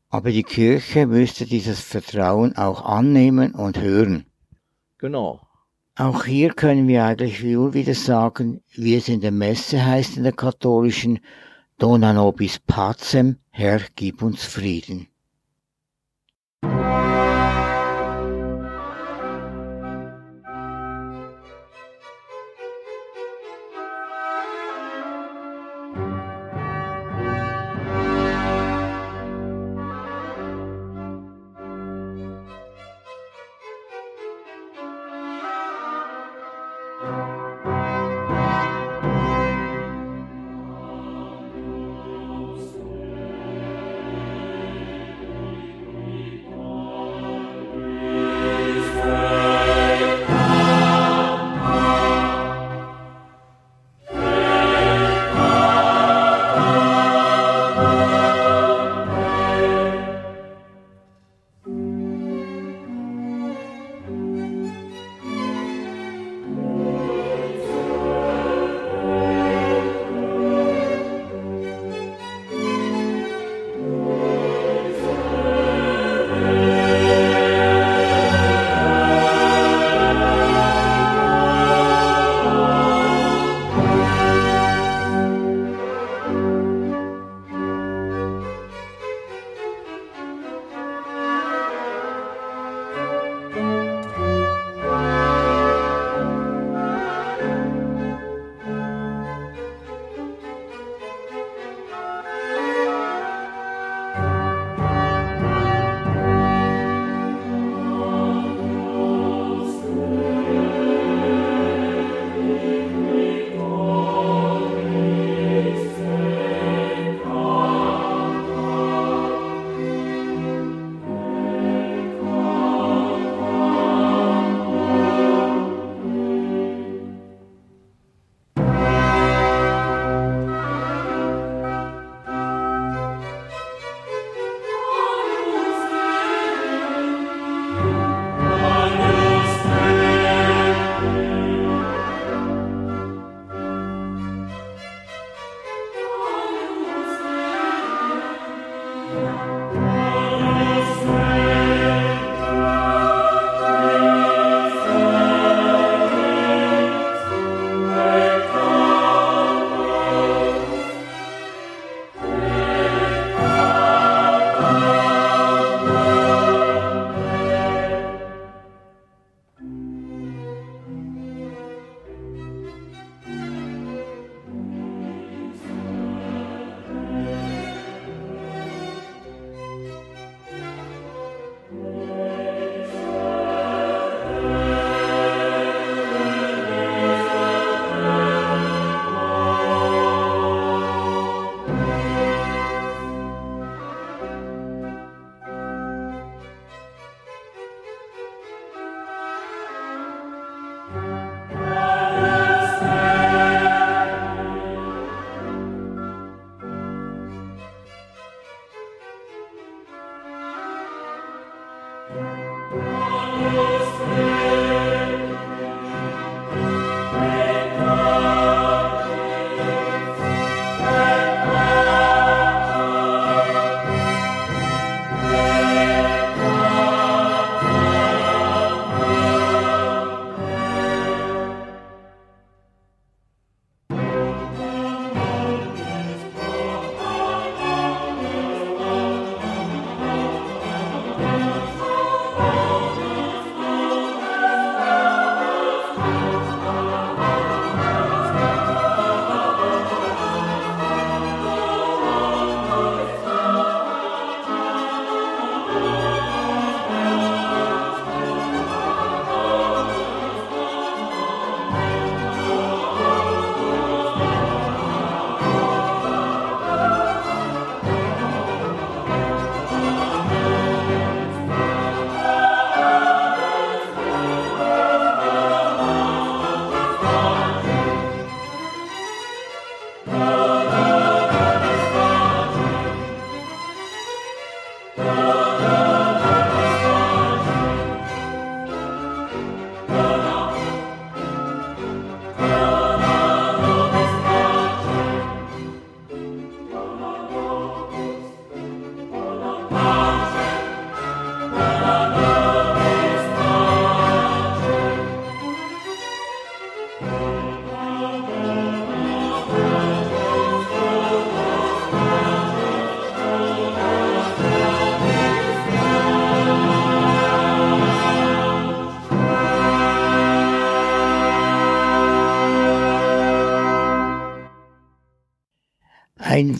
[0.09, 4.25] Aber die Kirche müsste dieses Vertrauen auch annehmen und hören.
[4.97, 5.41] Genau.
[5.95, 10.23] Auch hier können wir eigentlich nur wieder sagen, wie es in der Messe heißt in
[10.23, 11.19] der katholischen,
[11.77, 15.07] Dona nobis pacem, Herr, gib uns Frieden.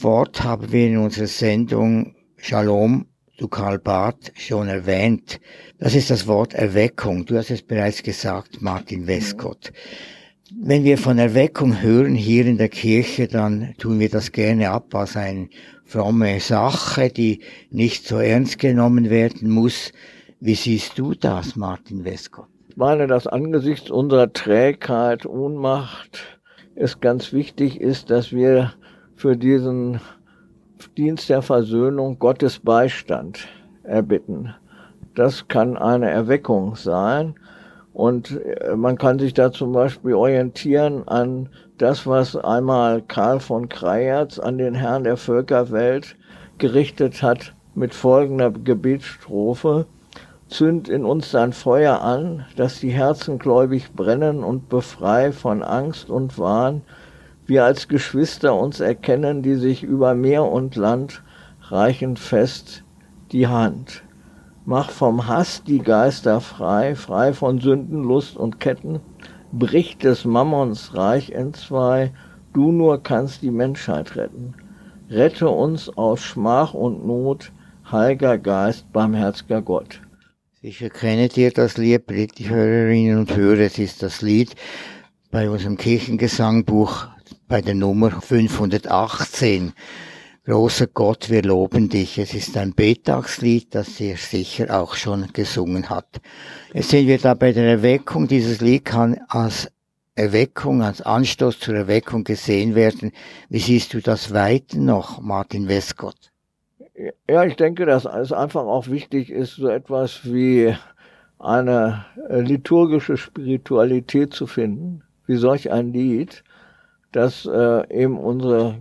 [0.02, 3.06] Ein Wort haben wir in unserer Sendung Shalom
[3.38, 5.39] du Karl Barth schon erwähnt.
[5.78, 7.28] Das ist das Wort Erweckung.
[7.28, 9.72] Du hast es bereits gesagt, Martin Westcott.
[10.60, 14.95] Wenn wir von Erweckung hören hier in der Kirche, dann tun wir das gerne ab
[14.95, 15.49] als eine
[15.86, 19.91] fromme Sache, die nicht so ernst genommen werden muss.
[20.39, 22.47] Wie siehst du das, Martin Westcott?
[22.70, 26.39] Ich meine, dass angesichts unserer Trägheit, Ohnmacht
[26.74, 28.74] es ganz wichtig ist, dass wir
[29.22, 30.01] für diesen
[30.97, 33.47] Dienst der Versöhnung Gottes Beistand
[33.84, 34.55] erbitten.
[35.13, 37.36] Das kann eine Erweckung sein.
[37.93, 43.69] Und äh, man kann sich da zum Beispiel orientieren an das, was einmal Karl von
[43.69, 46.15] Kreyerz an den Herrn der Völkerwelt
[46.57, 49.86] gerichtet hat mit folgender Gebetsstrophe.
[50.47, 56.09] Zünd in uns dein Feuer an, dass die Herzen gläubig brennen und befrei von Angst
[56.09, 56.82] und Wahn,
[57.52, 61.22] wir als Geschwister uns erkennen, die sich über Meer und Land
[61.64, 62.86] reichen fest
[63.34, 64.04] die Hand.
[64.64, 69.02] Mach vom Hass die Geister frei, frei von Sünden, Lust und Ketten,
[69.52, 72.14] brich des Mammons Reich entzwei,
[72.54, 74.54] du nur kannst die Menschheit retten.
[75.10, 77.52] Rette uns aus Schmach und Not,
[77.91, 79.99] Heiliger Geist, barmherziger Gott.
[80.62, 84.56] Sicher kennt ihr das Lied, Hörerinnen und Hörer, es ist das Lied
[85.32, 87.08] bei unserem Kirchengesangbuch
[87.52, 89.74] bei der Nummer 518.
[90.45, 92.18] Großer Gott, wir loben dich.
[92.18, 96.22] Es ist ein Betagslied, das er sicher auch schon gesungen hat.
[96.74, 98.30] Jetzt sind wir da bei der Erweckung.
[98.30, 99.70] Dieses Lied kann als
[100.16, 103.12] Erweckung, als Anstoß zur Erweckung gesehen werden.
[103.49, 106.32] Wie siehst du das weiter noch, Martin Westgott?
[107.30, 110.74] Ja, ich denke, dass es einfach auch wichtig ist, so etwas wie
[111.38, 116.45] eine liturgische Spiritualität zu finden, wie solch ein Lied,
[117.12, 118.76] das äh, eben unsere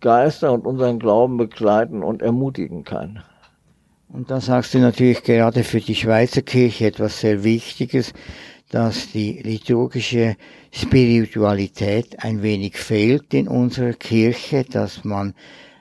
[0.00, 3.22] Geister und unseren Glauben begleiten und ermutigen kann.
[4.08, 8.14] Und da sagst du natürlich gerade für die Schweizer Kirche etwas sehr Wichtiges,
[8.70, 10.36] dass die liturgische
[10.70, 15.34] Spiritualität ein wenig fehlt in unserer Kirche, dass man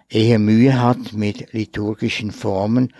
[0.09, 2.93] eher Mühe hat mit liturgischen Formen.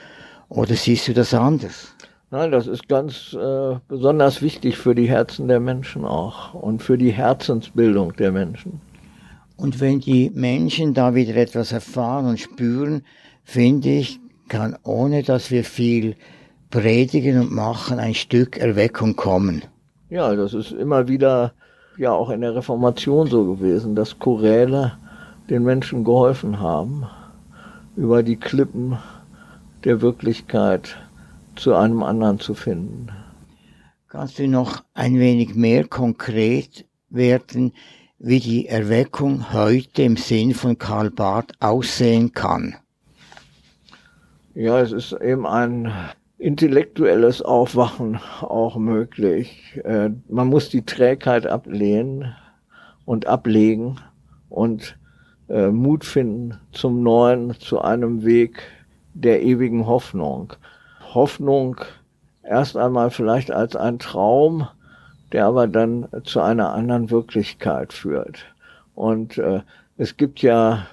[0.50, 1.94] Oder siehst du das anders?
[2.30, 6.98] Nein, das ist ganz äh, besonders wichtig für die Herzen der Menschen auch und für
[6.98, 8.82] die Herzensbildung der Menschen.
[9.58, 13.04] Und wenn die Menschen da wieder etwas erfahren und spüren,
[13.44, 16.16] finde ich, kann ohne dass wir viel
[16.70, 19.64] predigen und machen, ein Stück Erweckung kommen.
[20.10, 21.54] Ja, das ist immer wieder
[21.98, 24.94] ja auch in der Reformation so gewesen, dass Choräle
[25.50, 27.06] den Menschen geholfen haben,
[27.96, 28.98] über die Klippen
[29.84, 30.96] der Wirklichkeit
[31.56, 33.08] zu einem anderen zu finden.
[34.08, 37.74] Kannst du noch ein wenig mehr konkret werden,
[38.20, 42.76] wie die Erweckung heute im Sinn von Karl Barth aussehen kann.
[44.56, 45.92] Ja, es ist eben ein
[46.40, 49.80] intellektuelles Aufwachen auch möglich.
[49.84, 52.36] Äh, man muss die Trägheit ablehnen
[53.06, 54.00] und ablegen
[54.50, 54.98] und
[55.50, 58.64] äh, Mut finden zum Neuen, zu einem Weg
[59.14, 60.54] der ewigen Hoffnung.
[61.14, 61.78] Hoffnung
[62.44, 64.68] erst einmal vielleicht als ein Traum,
[65.32, 68.46] der aber dann zu einer anderen Wirklichkeit führt.
[68.96, 69.62] Und äh,
[69.98, 70.88] es gibt ja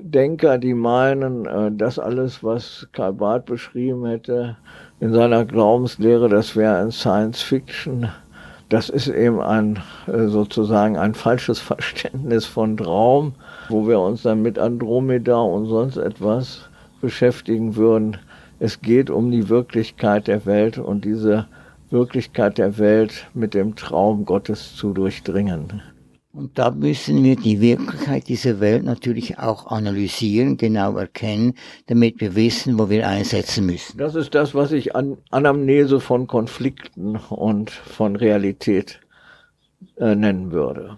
[0.00, 4.56] Denker, die meinen, äh, das alles, was Karl Barth beschrieben hätte
[5.00, 8.08] in seiner Glaubenslehre, das wäre ein Science Fiction.
[8.68, 13.34] Das ist eben ein äh, sozusagen ein falsches Verständnis von Traum,
[13.68, 16.68] wo wir uns dann mit Andromeda und sonst etwas
[17.00, 18.16] beschäftigen würden.
[18.60, 21.46] Es geht um die Wirklichkeit der Welt und diese
[21.92, 25.82] Wirklichkeit der Welt mit dem Traum Gottes zu durchdringen.
[26.32, 31.52] Und da müssen wir die Wirklichkeit dieser Welt natürlich auch analysieren, genau erkennen,
[31.88, 33.98] damit wir wissen, wo wir einsetzen müssen.
[33.98, 39.00] Das ist das, was ich an Anamnese von Konflikten und von Realität
[39.98, 40.96] äh, nennen würde.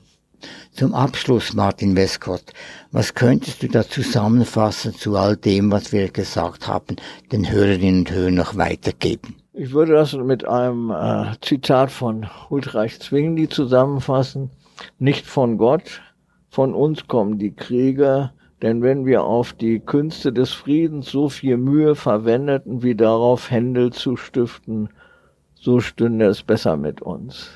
[0.71, 2.53] Zum Abschluss, Martin Westcott,
[2.93, 6.97] was könntest du da zusammenfassen zu all dem, was wir gesagt haben,
[7.33, 9.35] den Hörerinnen und Hörern noch weitergeben?
[9.57, 14.51] Ich würde das mit einem äh, Zitat von Huldreich Zwingli zusammenfassen
[14.99, 16.03] nicht von Gott,
[16.49, 18.33] von uns kommen die Kriege,
[18.63, 23.93] denn wenn wir auf die Künste des Friedens so viel Mühe verwendeten, wie darauf Händel
[23.93, 24.89] zu stiften,
[25.55, 27.51] so stünde es besser mit uns.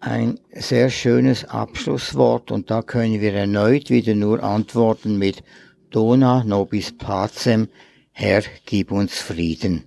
[0.00, 5.44] Ein sehr schönes Abschlusswort und da können wir erneut wieder nur antworten mit
[5.90, 7.68] Dona nobis pacem,
[8.10, 9.84] Herr, gib uns Frieden.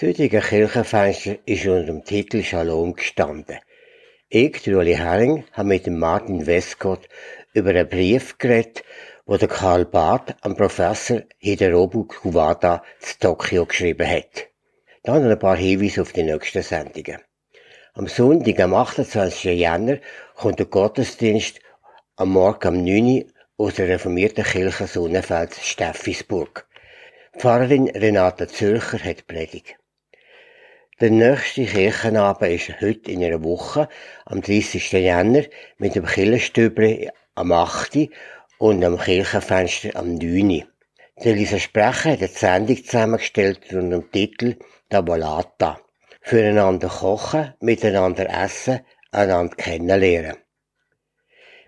[0.00, 3.58] Heutige Kirchenfenster ist unter dem Titel Shalom gestanden.
[4.28, 7.08] Ich, Ueli Herring, habe mit dem Martin Westcott
[7.52, 8.84] über einen Brief geredet,
[9.26, 14.46] wo der Karl Barth am Professor Hiderobu Kuwata zu Tokio geschrieben hat.
[15.02, 17.18] Dann ein paar Hinweise auf die nächsten Sendungen.
[17.94, 19.58] Am Sonntag, am 28.
[19.58, 19.98] Jänner,
[20.36, 21.58] kommt der Gottesdienst
[22.14, 23.24] am Morgen um 9
[23.56, 26.68] Uhr aus der reformierten Kirche Sonnenfeld Steffisburg.
[27.36, 29.77] Pfarrerin Renate Zürcher hat Predigt.
[31.00, 33.88] Der nächste Kirchenabend ist heute in einer Woche,
[34.24, 34.90] am 30.
[34.90, 35.44] Jänner,
[35.76, 38.10] mit dem Kirchenstübli am 8.
[38.58, 40.64] und am Kirchenfenster am 9.
[41.22, 44.56] Der Lisa Sprecher hat eine Sendung zusammengestellt unter dem Titel
[44.90, 45.78] Tavolata.
[46.20, 48.80] Füreinander kochen, miteinander essen,
[49.12, 50.36] einander kennenlernen.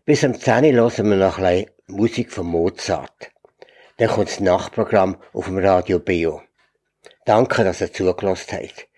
[0.04, 3.30] Bis am 10 Uhr hören wir noch ein Musik von Mozart.
[3.98, 6.42] Dann kommt das Nachtprogramm auf dem Radio Bio.
[7.24, 8.89] Danke, dass ihr zugelassen habt.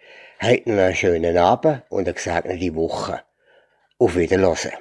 [0.45, 3.21] Habt noch einen schönen Abend und eine gesegnete Woche.
[3.97, 4.73] Auf Wiederhören.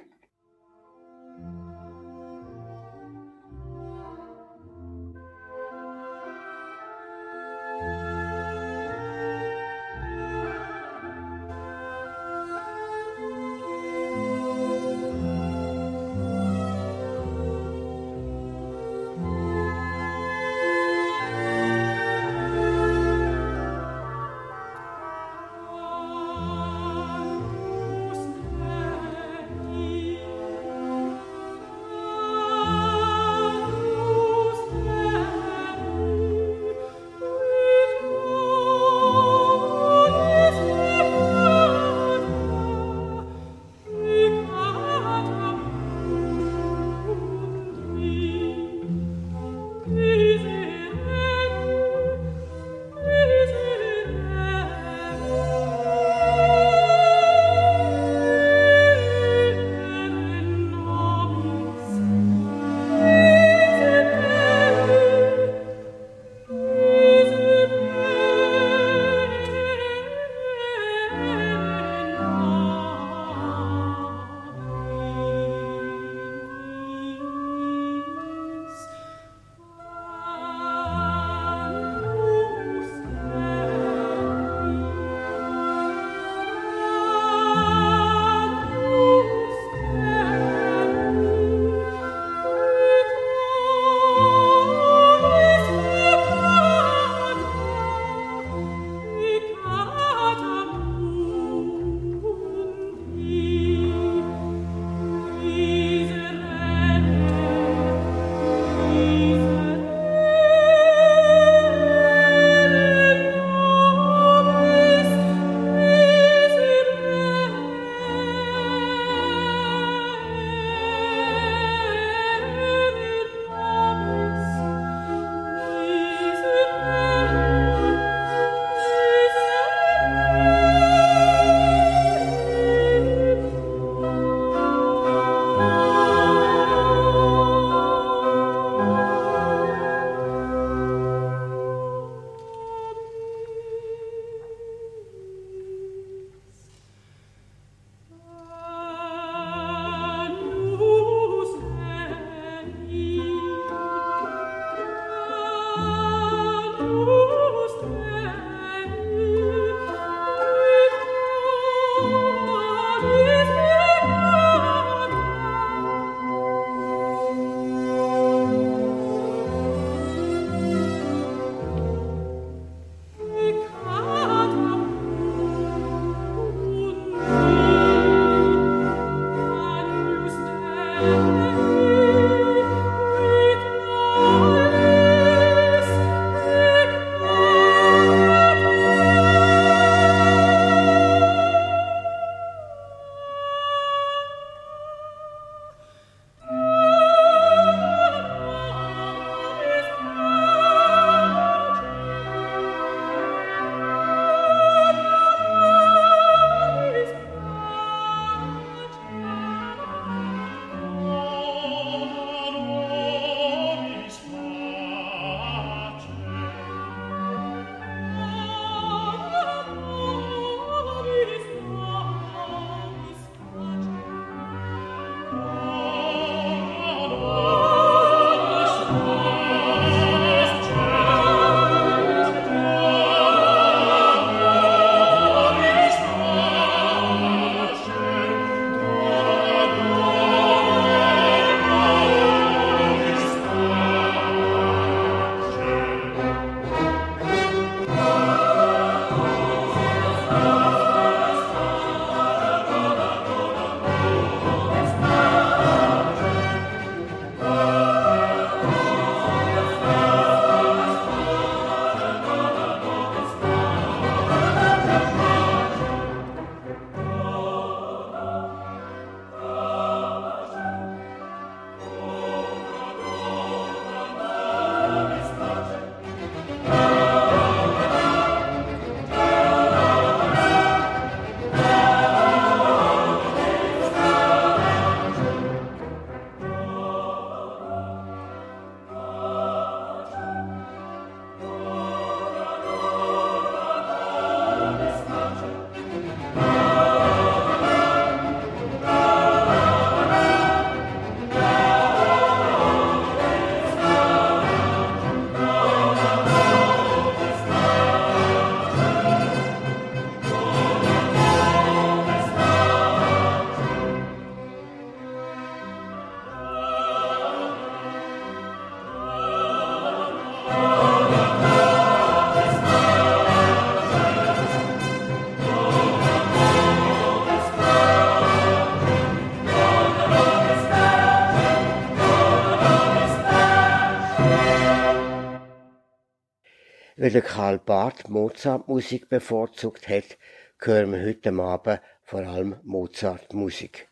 [337.51, 340.17] Karl Barth Mozart-Musik bevorzugt hat,
[340.59, 343.89] hören wir heute Abend vor allem Mozart-Musik.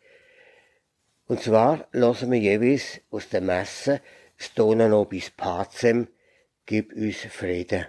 [1.27, 3.99] Und zwar lassen wir jeweils aus der Messe
[4.37, 6.07] das Dona nobis pacem,
[6.65, 7.87] gib uns Frieden.